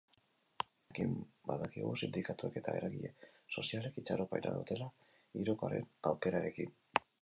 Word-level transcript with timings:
Jakin 0.85 1.11
badakigu 1.51 1.91
sindikatuek 2.03 2.57
eta 2.63 2.75
eragile 2.79 3.13
sozialek 3.59 4.03
itxaropena 4.05 4.59
dutela 4.59 4.93
hirukoaren 5.41 5.91
aukerarekin. 6.13 6.79